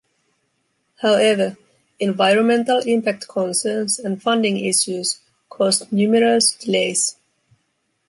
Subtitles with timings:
[1.03, 1.59] However,
[1.99, 7.17] environmental impact concerns and funding issues caused numerous delays.